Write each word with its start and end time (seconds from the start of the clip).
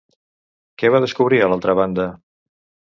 Què 0.83 0.91
va 0.95 1.03
descobrir 1.05 1.43
a 1.43 1.51
l'altra 1.53 1.79
banda? 1.83 2.11